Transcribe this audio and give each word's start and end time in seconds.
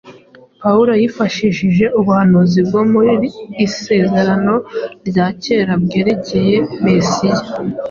Pawulo 0.61 0.91
yifashishije 1.01 1.85
ubuhanuzi 1.99 2.59
bwo 2.67 2.81
mu 2.91 3.01
Isezerano 3.65 4.55
rya 5.07 5.27
Kera 5.41 5.73
bwerekeye 5.83 6.57
Mesiya. 6.83 7.37